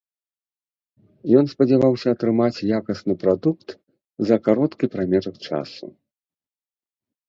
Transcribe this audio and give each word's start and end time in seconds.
Ён 1.41 1.45
спадзяваўся 1.53 2.07
атрымаць 2.17 2.63
якасны 2.79 3.13
прадукт 3.27 3.67
за 4.31 4.43
кароткі 4.51 4.85
прамежак 4.99 5.35
часу. 5.49 5.85